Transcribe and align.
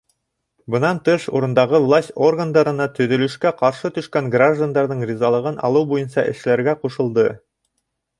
Бынан 0.75 0.99
тыш, 1.07 1.25
урындағы 1.39 1.81
власть 1.83 2.13
органдарына 2.27 2.87
төҙөлөшкә 2.99 3.51
ҡаршы 3.59 3.91
төшкән 3.99 4.31
граждандарҙың 4.37 5.05
ризалығын 5.11 5.61
алыу 5.69 5.85
буйынса 5.93 6.25
эшләргә 6.33 6.75
ҡушылды. 6.87 7.27